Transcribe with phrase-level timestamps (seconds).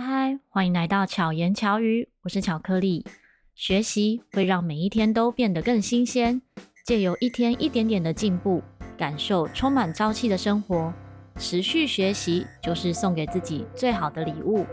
[0.00, 3.04] 嗨嗨，欢迎来到巧言巧语，我是巧克力。
[3.54, 6.40] 学习会让每一天都变得更新鲜，
[6.86, 8.62] 借由一天一点点的进步，
[8.96, 10.90] 感受充满朝气的生活。
[11.36, 14.64] 持续学习就是送给自己最好的礼物。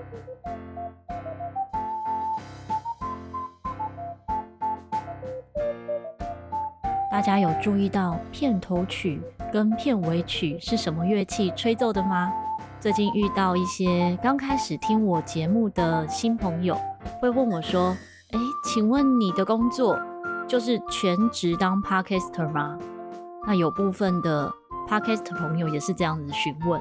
[7.11, 9.19] 大家有注意到片头曲
[9.51, 12.31] 跟片尾曲是什么乐器吹奏的吗？
[12.79, 16.79] 最近遇到一些刚开始听我节目的新朋友，
[17.19, 17.89] 会问我说
[18.29, 19.99] ：“诶，请问你的工作
[20.47, 22.77] 就是全职当 Podcaster 吗？”
[23.47, 24.53] 那有部分的
[24.87, 26.79] Podcaster 朋友也是这样子询问，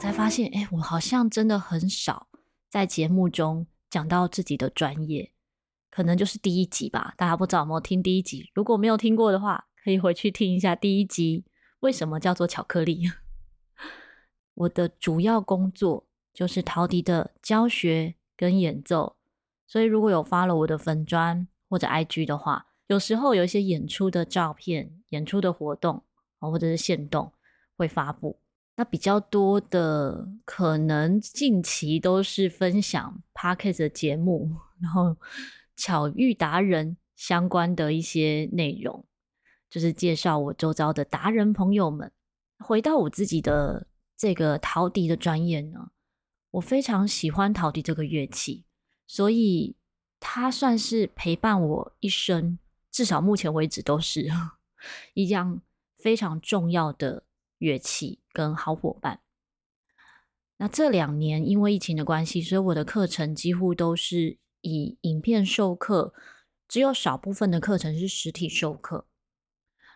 [0.00, 2.28] 才发现，诶，我好像真的很少
[2.70, 5.30] 在节目中讲到自己的专业，
[5.90, 7.12] 可能就是第一集吧。
[7.18, 8.50] 大家不知道有没有听第一集？
[8.54, 11.44] 如果没有听过的话，可以回去听一下第一集。
[11.80, 13.02] 为什么叫做巧克力？
[14.54, 19.16] 我的主要工作就是陶笛的教学跟演奏，
[19.66, 26.02] 所以如果有发了我的粉砖或者 IG 的话，有时候有一些演出的照片、演出的活动
[26.38, 27.32] 或者是线动
[27.76, 28.38] 会发布。
[28.76, 34.50] 那比较多的可能近期都是分享 Podcast 的节目，
[34.80, 35.16] 然后
[35.76, 39.04] 巧遇达人相关的一些内容，
[39.68, 42.12] 就是介绍我周遭的达人朋友们。
[42.58, 43.88] 回到我自己的。
[44.16, 45.90] 这个陶笛的专业呢，
[46.52, 48.64] 我非常喜欢陶笛这个乐器，
[49.06, 49.76] 所以
[50.20, 52.58] 它算是陪伴我一生，
[52.90, 54.28] 至少目前为止都是
[55.14, 55.60] 一样
[55.98, 57.24] 非常重要的
[57.58, 59.20] 乐器跟好伙伴。
[60.58, 66.14] 那这两年因为疫情的关系，所以我的课程几乎都是以影片授课，
[66.68, 69.08] 只有少部分的课程是实体授课，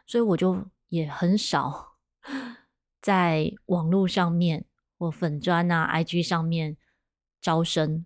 [0.05, 1.97] 所以我就也很少。
[3.01, 4.65] 在网络上面
[4.99, 6.77] 或粉专啊、IG 上面
[7.41, 8.05] 招生，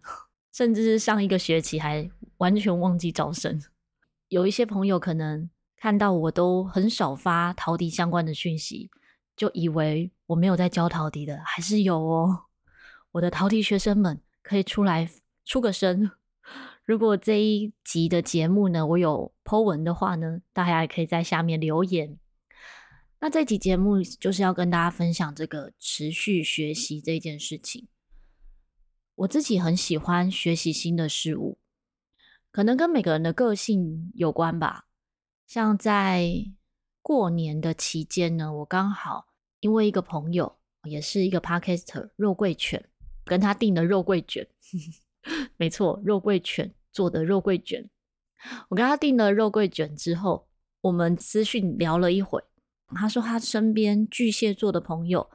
[0.53, 3.61] 甚至是上一个学期还完全忘记招生。
[4.29, 8.91] 有一些朋友可能看到我都很少发陶笛相关的讯息，
[9.37, 12.45] 就以为我没有在教陶笛的，还是有哦。
[13.13, 15.11] 我的陶笛学生们可以出来
[15.45, 16.11] 出个声。
[16.85, 22.19] 如果这一集的节目呢，我有 po 文的话呢，大家也可以在下面留言。
[23.25, 27.87] 那这期节目就是要跟大家分享这个持续学习这件事情。
[29.15, 31.57] 我自己很喜欢学习新的事物，
[32.51, 34.87] 可能跟每个人的个性有关吧。
[35.47, 36.47] 像在
[37.01, 39.29] 过年的期间呢，我刚好
[39.61, 42.85] 因为一个朋友，也是一个 Podcaster 肉桂犬，
[43.25, 44.49] 跟他订的肉桂卷，
[45.57, 47.89] 没错，肉桂犬做的肉桂卷。
[48.69, 50.49] 我跟他订了肉桂卷之后，
[50.81, 52.43] 我们私讯聊了一会。
[52.95, 55.29] 他说他身边巨蟹座的朋友，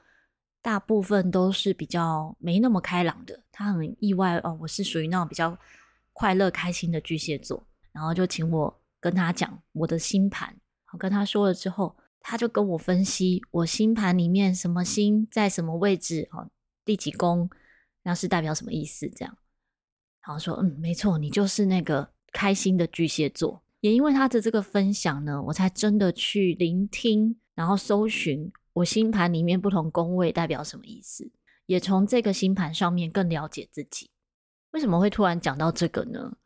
[0.61, 3.43] 大部分都是比较没那么开朗的。
[3.51, 5.57] 他很意外哦，我是属于那种比较
[6.13, 7.65] 快乐开心的巨蟹座。
[7.91, 10.55] 然后就请我跟他讲我的星盘。
[10.93, 16.49] 我跟他说了之后，他就跟我分析我星盘里面什么星在什么位置，哦，
[16.85, 17.49] 第几宫，
[18.03, 19.09] 那是代表什么意思？
[19.09, 19.37] 这样，
[20.25, 23.63] 然后说嗯，没错，你就是那个开心的巨蟹座。
[23.79, 27.39] 也因为他的这个分享呢，我才真的去聆听。
[27.57, 31.31] 然后搜寻我星盘里面不同宫位代表什么意思，
[31.65, 34.11] 也从这个星盘上面更了解自己。
[34.71, 36.37] 为什么会突然讲到这个呢？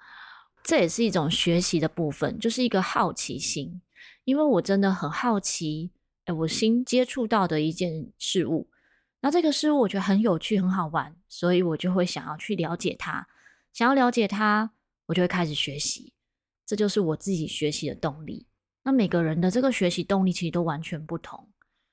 [0.64, 3.82] 这也是一种学习的部分，就是一个好奇心。
[4.24, 5.92] 因为我真的很好奇，
[6.28, 8.70] 诶，我新接触到的一件事物，
[9.20, 13.28] 那这个事物我觉得很有趣、很好玩，所以我就会想要去了解它。
[13.74, 14.72] 想要了解它，
[15.08, 16.14] 我就会开始学习。
[16.66, 18.48] 这就是我自己学习的动力。
[18.84, 21.50] 那每个人的这个学习动力其实都完全不同，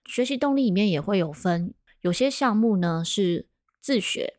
[0.07, 3.47] 学习动力里面也会有分，有些项目呢是
[3.81, 4.39] 自学，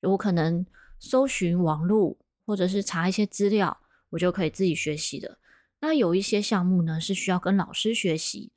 [0.00, 0.66] 我可能
[0.98, 5.38] 搜寻网络或者是查一些资料，我就可以自己学习的。
[5.80, 8.50] 那有一些项目呢是需要跟老师学习，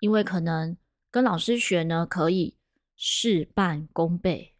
[0.00, 0.76] 因为可能
[1.10, 2.56] 跟老师学呢可以
[2.96, 4.54] 事半功倍，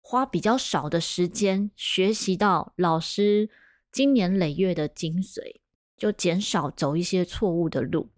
[0.00, 3.50] 花比较少的时间学习到老师
[3.92, 5.60] 经年累月的精髓。
[5.98, 8.08] 就减少走一些错误的路。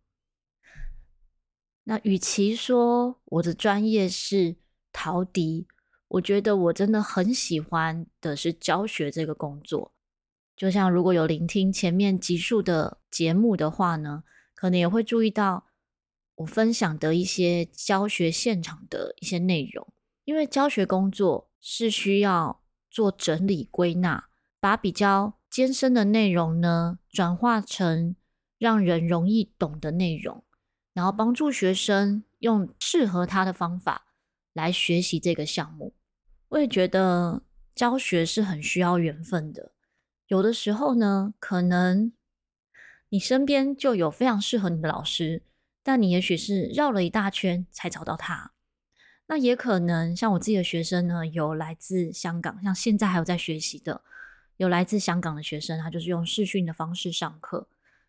[1.85, 4.57] 那与其说我的专业是
[4.93, 5.67] 陶笛，
[6.09, 9.93] 我觉得我真的很喜欢的是教学这个工作。
[10.55, 14.23] 就像如果有聆听前面集数的节目的话呢，
[14.55, 15.67] 可能也会注意到
[16.35, 19.93] 我分享的一些教学现场的一些内容。
[20.25, 24.29] 因为教学工作是需要做整理归纳，
[24.61, 25.40] 把比较。
[25.51, 28.15] 艰深的内容呢，转化成
[28.57, 30.45] 让人容易懂的内容，
[30.95, 34.07] 然后帮助学生用适合他的方法
[34.53, 35.95] 来学习这个项目。
[36.51, 37.43] 我也觉得
[37.75, 39.73] 教学是很需要缘分的。
[40.29, 42.13] 有的时候呢，可能
[43.09, 45.43] 你身边就有非常适合你的老师，
[45.83, 48.53] 但你也许是绕了一大圈才找到他。
[49.27, 54.03] 那也可能像我自己的学生呢，有来自香港，像现在还有在学习的，
[54.61, 57.67] 有来自香港的学生，他就是用视讯的方式上课，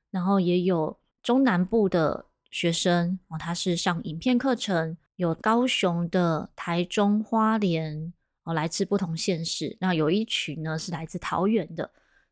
[0.10, 8.12] 然后也有中南部的学生哦，他是上影片课程，有高雄的、台中、花莲
[8.44, 9.78] 哦，来自不同县市。
[9.80, 11.90] 那有一群呢是来自桃园的，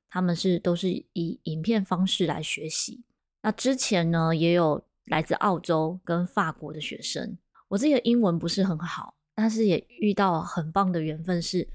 [0.09, 3.01] 他们是都是以影片方式来学习。
[3.41, 7.37] 那之前呢，也有来自澳洲跟法国的学生。
[7.69, 11.65] 我自己的英文不是很好，但是也遇到很棒的缘分是，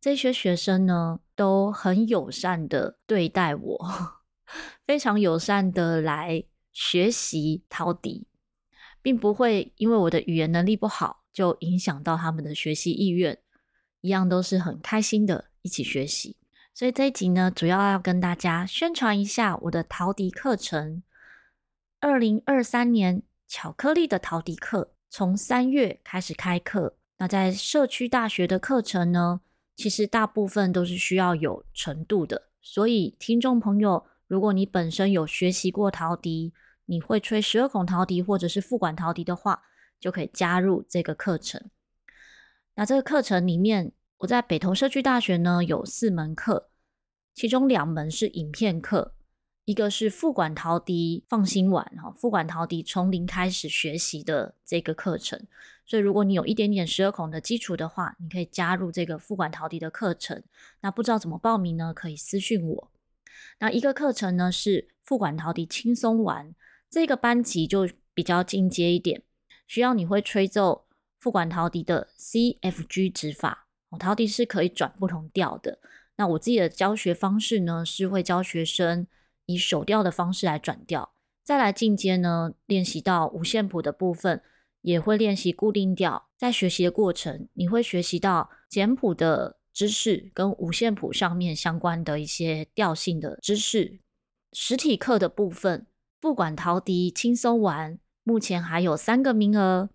[0.00, 3.88] 这些学生呢都很友善的对待我，
[4.86, 6.42] 非常友善的来
[6.72, 8.26] 学习陶笛，
[9.02, 13.38] 并不会因为我的语言能力不好就影响到他们的学习意愿，
[14.00, 16.36] 一样都是很开心的一起学习。
[16.72, 21.02] 所以这一集呢，主要要跟大家宣传一下我的陶笛课程，
[22.00, 24.94] 二零二三年巧克力的陶笛课。
[25.10, 29.40] 从三月开始开课，那在社区大学的课程呢，
[29.80, 32.50] 其实大部分都是需要有程度的。
[32.60, 36.52] 所以听众朋友，如果你本身有学习过陶笛，
[36.84, 39.62] 你会吹十二孔陶笛或者是副管陶笛的话，
[39.98, 41.70] 就可以加入这个课程。
[42.74, 46.68] 那这个课程里面，我在北投社区大学呢有四门课，
[47.32, 49.14] 其中两门是影片课。
[49.70, 55.40] 一个是副管陶笛放心玩哈，副管陶笛从零开始学习的这个课程，
[55.86, 60.42] 所以如果你有一点点十二孔的基础的话，你可以加入这个副管陶笛的课程。
[60.80, 61.94] 那不知道怎么报名呢？
[61.94, 62.90] 可以私信我。
[63.60, 66.52] 那一个课程呢是副管陶笛轻松玩，
[66.90, 69.22] 这个班级就比较进阶一点，
[69.68, 70.86] 需要你会吹奏
[71.20, 73.68] 副管陶笛的 C F G 指法。
[74.00, 75.78] 陶笛是可以转不同调的。
[76.16, 79.06] 那我自己的教学方式呢是会教学生。
[79.50, 81.12] 以手调的方式来转调，
[81.42, 84.42] 再来进阶呢，练习到五线谱的部分，
[84.82, 86.28] 也会练习固定调。
[86.36, 94.00] 在学习的过程，你会学习到简谱的知识跟五线谱上面相关的一些调性的知识。
[94.52, 95.86] 实体课的部分，
[96.18, 99.90] 不管陶笛轻松玩，目前还有三个名额，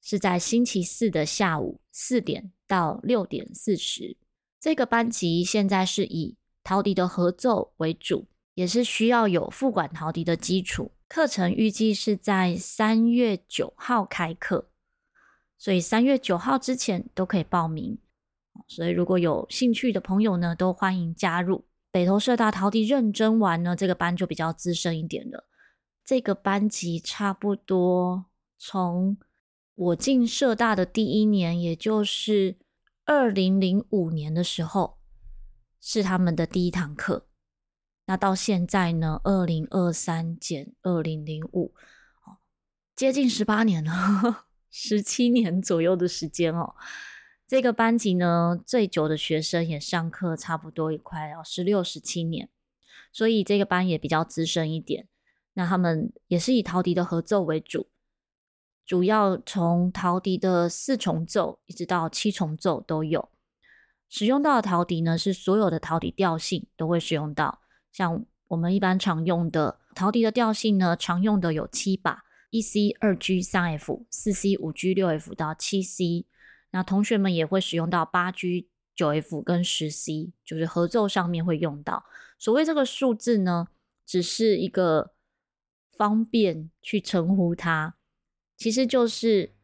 [0.00, 4.16] 是在星期四的下午四点到六点四十。
[4.58, 8.26] 这个班级现在是以陶笛的合奏为主。
[8.60, 10.92] 也是需要有副管陶笛的基础。
[11.08, 14.68] 课程预计是在三月九号开课，
[15.56, 17.98] 所以三月九号之前都可以报名。
[18.68, 23.74] 所以如果有兴趣的朋友呢，都欢迎加入北投社大陶笛认真玩呢。
[23.74, 25.48] 这个班就比较资深一点了。
[26.04, 28.26] 这个班级差不多
[28.58, 29.16] 从
[29.74, 32.58] 我进社大的第一年，也就是
[33.06, 34.98] 二零零五年的时候，
[35.80, 37.29] 是他们的第一堂课。
[38.10, 39.20] 那到现在呢？
[39.22, 41.72] 二零二三减二零零五，
[42.96, 46.74] 接近十八年了，十七年左右的时间哦。
[47.46, 52.48] 这个班级呢，最久的学生也上课差不多也快要十六、十七年，
[53.12, 55.06] 所以这个班也比较资深一点。
[55.52, 57.86] 那他们也是以陶笛的合奏为主，
[58.84, 63.28] 主要从陶笛的四重奏一直到七重奏都有。
[64.08, 67.60] 使用到的陶笛呢，是所有的陶笛调性都会使用到。
[67.92, 76.26] 像我们一般常用的陶笛的调性呢，常用的有七把：一 C、二 G、三 F、四 C、五 G、六 F 到七 C。
[76.72, 82.04] 那同学们也会使用到八 G、九 F 跟十 C，就是合奏上面会用到。
[82.38, 83.68] 所谓这个数字呢，
[84.06, 85.12] 只是一个
[85.90, 87.96] 方便去称呼它，
[88.56, 89.54] 其实就是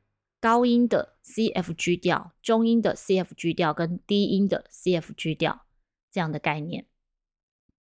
[0.40, 5.66] 高音的 C F G 调、中音的 C F G 调跟低音的 C F G 调
[6.10, 6.86] 这样的概念。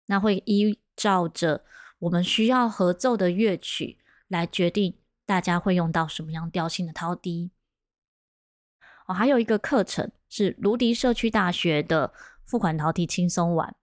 [0.06, 1.64] 那会依照着
[2.00, 7.50] 我们需要合奏的乐曲来决定大家会用到什么样调性的陶笛。
[9.06, 12.12] 哦，还有一个课程是芦笛社区大学的
[12.44, 13.74] 付款陶笛轻松玩。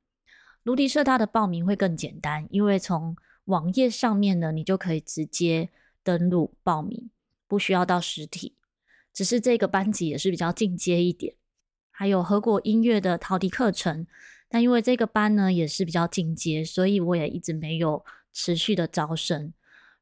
[0.64, 5.70] 芦笛社大的报名会更简单，因为从网页上面呢，你就可以直接
[6.04, 7.10] 登录报名，
[7.48, 8.56] 不需要到实体。
[9.12, 11.36] 只是这个班级也是比较进阶一点，
[11.90, 14.06] 还有合果音乐的陶笛课程。
[14.52, 18.04] 但因为这个班呢也是比较进阶，所以我也一直没有
[18.34, 19.54] 持续的招生。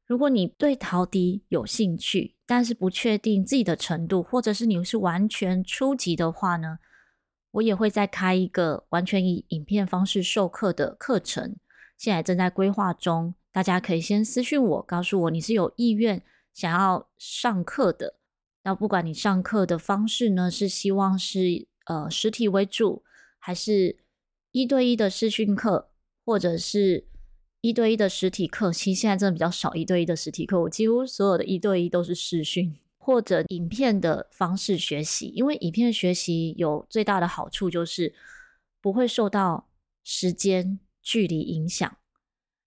[0.04, 6.80] 如果你对陶笛有兴趣，但是不确定自己的程度，或者是你是完全初级的话呢，
[7.52, 11.54] 我也会再开一个完全以影片方式授课的课程，
[11.96, 13.36] 现在正在规划中。
[13.52, 16.20] 大家可以先私信我，告诉我你是有意愿
[16.52, 18.16] 想要上课的。
[18.64, 23.04] 那不管你上课的方式呢，是希望是呃实体为主。
[23.42, 23.96] 还是
[24.52, 25.90] 一对一的视讯课，
[26.24, 27.06] 或者是
[27.60, 28.72] 一对一的实体课。
[28.72, 35.26] 其实现在真的比较少一对一的实体课，我几乎所有的一对一都是视讯或者影片的方式学习。
[35.34, 38.14] 因为影片学习有最大的好处就是
[38.80, 39.68] 不会受到
[40.04, 41.96] 时间距离影响。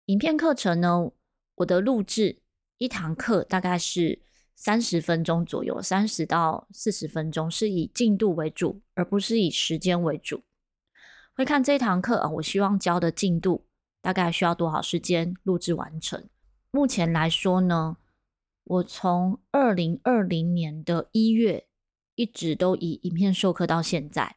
[0.06, 1.10] 影片课程呢，
[1.56, 2.38] 我的录制
[2.78, 4.20] 一堂课大概是。
[4.54, 10.40] 三十分钟左右，三十到四十分钟是以进度为主，而不是以时间为主。
[11.34, 13.66] 会看这堂课啊，我希望教的进度
[14.00, 16.28] 大概需要多少时间录制完成？
[16.70, 17.96] 目前来说呢，
[18.64, 21.66] 我从二零二零年的一月
[22.14, 24.36] 一直都以影片授课到现在。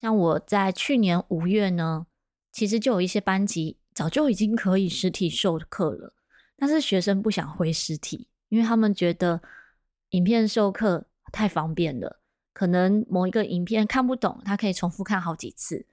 [0.00, 2.06] 像我在去年五月呢，
[2.52, 6.14] 其实就有一些班级早就已经可以实体授课了，
[6.56, 8.28] 但是学生不想回实体。
[8.48, 9.42] 因为他们觉得
[10.10, 12.20] 影片授课太方便了，
[12.52, 15.86] 可能某一个影片看不懂，他可以重复看好几次，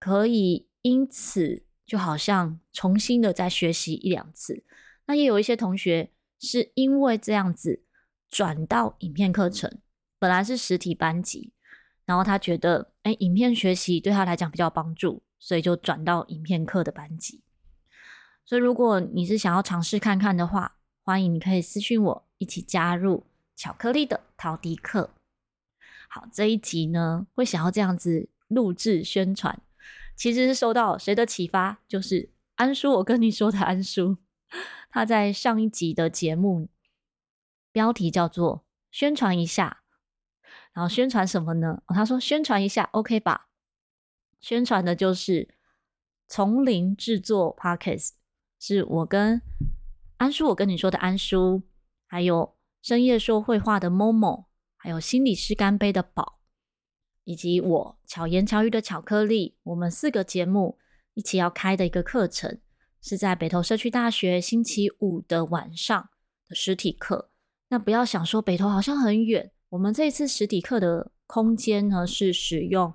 [0.00, 4.64] 可以因此就好像重新的再学习一两次。
[5.06, 7.84] 那也有一些同学是因为这样子
[8.28, 9.78] 转到影片课程，
[10.18, 11.52] 本来是实体班级，
[12.04, 17.42] 然后他觉得哎，影片学习对他来讲比较帮助，所以就转到影片课的班级。
[18.44, 25.10] 所以如果你是想要尝试看看的话，欢迎你可以私讯我，一起加入巧克力的陶笛课。
[26.08, 29.60] 好，这一集呢，会想要这样子录制宣传，
[30.20, 31.80] 其实是受到谁的启发？
[31.88, 34.18] 就是安叔，我跟你说的安叔，
[34.90, 36.68] 他在上一集的节目
[37.72, 39.80] 标题叫做“宣传一下”，
[40.74, 41.82] 然后宣传什么呢？
[41.86, 43.48] 他说宣传一下，OK 吧？
[44.40, 45.54] 宣传的就是
[46.28, 48.10] 从零制作 Podcast，
[48.58, 49.40] 是我跟。
[50.18, 51.62] 安叔，我跟你说的安叔，
[52.06, 54.44] 还有深夜说绘话的 Momo，
[54.76, 56.39] 还有心理师干杯的宝，
[57.30, 60.76] 以及我巧言巧语的巧克力，我们四个节目
[61.14, 62.58] 一起要开的一个课程，
[63.00, 66.08] 是在北投社区大学星期五的晚上
[66.48, 67.30] 的实体课。
[67.68, 72.92] 那不要想说北投好像很远，我们这一次实体课的空间呢，是使用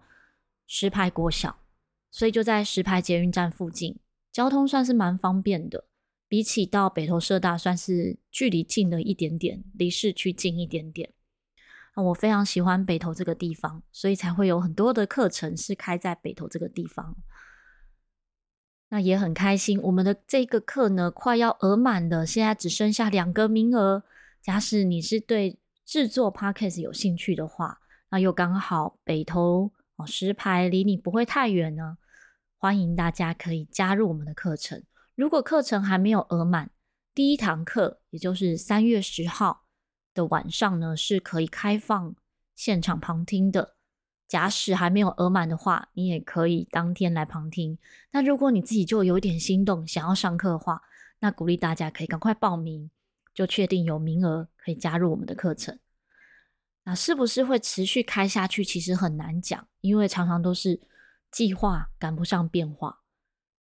[0.68, 1.58] 石牌国小，
[2.12, 3.98] 所以就在石牌捷运站附近，
[4.34, 5.86] 交通算是蛮方便的。
[6.28, 11.14] 比起到北投社大，算是距离近了一点点，离市区近一点点。
[11.96, 17.16] 那我非常喜欢北投这个地方，所以才会有很多的课程是开在北投这个地方。
[18.90, 24.04] 那也很开心，我们的这个课呢，快要额满了，现在只剩下两个名额。
[24.42, 31.98] 假使你是对制作 Podcast 有兴趣的话，那又刚好北投哦石牌离你不会太远呢，
[32.58, 34.84] 欢迎大家可以加入我们的课程。
[35.16, 36.70] 如果课程还没有额满，
[37.16, 39.65] 第一堂课，也就是三月十号
[40.16, 42.16] 的晚上呢，是可以开放
[42.56, 43.76] 现场旁听的。
[44.28, 47.78] 假使还没有额满的话，你也可以当天来旁听。
[48.10, 50.82] 那如果你自己就有点心动，想要上课的话，
[51.20, 52.90] 那鼓励大家可以赶快报名，
[53.36, 55.78] 就确定有名额可以加入我们的课程。
[56.86, 58.66] 那是不是会持续开下去？
[58.66, 60.82] 其实很难讲，因为常常都是
[61.30, 63.02] 计划赶不上变化。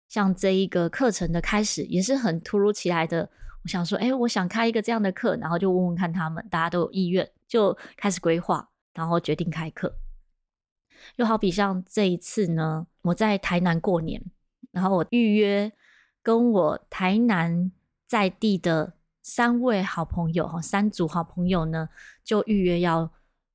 [0.07, 3.29] 像这一个课程的开始也是很突如其来的。
[3.63, 9.93] 我想说，哎，我想开一个这样的课，然后就问问看他们，大家都有意愿，就开始规划，然后决定开课。
[11.17, 14.23] 又好比像这一次呢，我在台南过年，
[14.71, 15.71] 然后我预约
[16.21, 17.71] 跟我台南
[18.07, 21.89] 在地的三位好朋友哈，三组好朋友呢，
[22.23, 23.11] 就预约要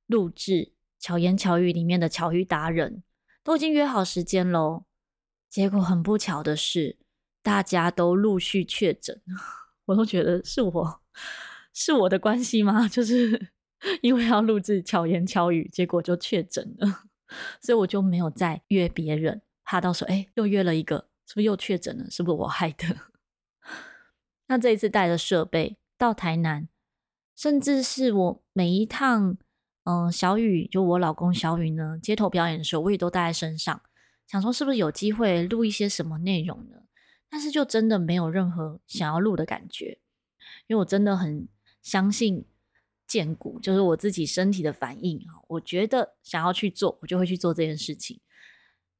[0.07, 3.03] 录制巧言巧语里面的巧语达人，
[3.43, 4.85] 都已经约好时间喽。
[5.49, 6.97] 结果很不巧的是，
[7.41, 9.21] 大家都陆续确诊，
[9.85, 11.01] 我都觉得是我
[11.73, 12.87] 是我的关系吗？
[12.89, 13.49] 就是
[14.01, 17.03] 因为要录制巧言巧语，结果就确诊了，
[17.61, 22.09] 所以我就没有再约别人，怕到时候哎又约了一个，是不是又确诊了？
[22.09, 22.85] 是不是我害的？
[24.47, 26.67] 那这一次带着设备到台南，
[27.35, 29.37] 甚至是我每一趟，
[29.83, 33.81] 嗯，小雨就我老公小雨呢，街头表演的时候，我也都带在身上。
[34.27, 36.77] 想说是不是有机会录一些什么内容呢？
[37.29, 39.99] 但是就真的没有任何想要录的感觉，
[40.67, 41.47] 因为我真的很
[41.81, 42.45] 相信
[43.07, 45.43] 荐骨，就是我自己身体的反应啊。
[45.47, 48.19] 我觉得想要去做，我就会去做这件事情。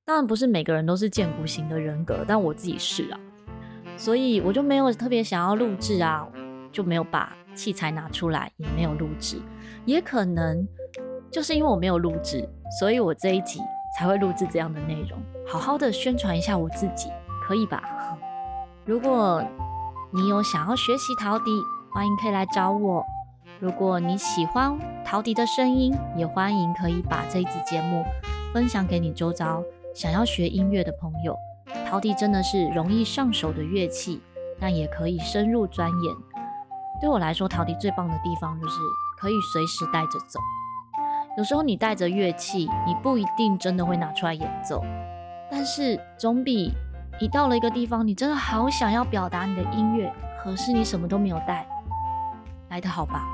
[0.03, 3.20] 当然不是每个人都是荐骨型的人格，但我自己是啊，
[3.98, 6.27] 所以我就没有特别想要录制啊，
[6.72, 9.41] 就没有把器材拿出来，也没有录制。
[9.86, 10.67] 也可能
[11.32, 12.48] 就是因为我没有录制，
[12.79, 13.60] 所以我这一集。
[13.98, 15.17] 才会录制这样的内容，
[15.48, 17.08] 好好的宣传一下我自己，
[17.48, 17.82] 可以吧？
[18.85, 19.43] 如果
[20.11, 21.59] 你有想要学习陶笛，
[21.91, 23.03] 欢迎可以来找我。
[23.59, 28.05] 如果你喜欢陶笛的声音，也欢迎可以把这一集节目
[28.53, 29.63] 分享给你周遭
[29.95, 31.35] 想要学音乐的朋友，
[31.89, 34.21] 陶笛真的是容易上手的乐器，
[34.59, 36.15] 但也可以深入钻研。
[37.01, 38.75] 对我来说，陶笛最棒的地方就是
[39.17, 40.39] 可以随时带着走。
[41.39, 44.83] 有时候你带着乐器，你不一定真的会拿出来演奏，
[45.49, 46.71] 但是总比
[47.19, 51.65] 一到了一个地方，你真的好想要表达你的音乐，可是你什么都没有带，
[52.69, 53.25] 来的好吧？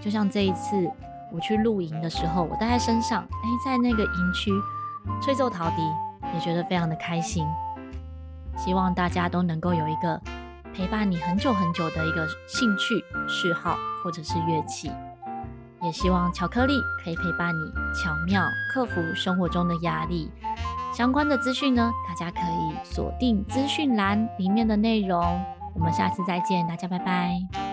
[0.00, 0.90] 就像这一次
[1.32, 4.50] 我去露营的时候，我带在身上，哎，在那个营区
[5.22, 5.82] 吹奏陶笛，
[6.32, 7.46] 也觉得非常的开心。
[8.56, 10.18] 希望大家都能够有一个
[10.72, 14.90] 陪伴你很久很久的一个兴趣嗜好，或者是乐器。
[15.82, 16.72] 也希望巧克力
[17.04, 17.70] 可以陪伴你，
[18.02, 20.30] 巧妙克服生活中的压力。
[20.94, 25.20] 相关的资讯呢，大家可以锁定资讯栏里面的内容。
[25.74, 27.65] 我们下次再见，大家拜拜。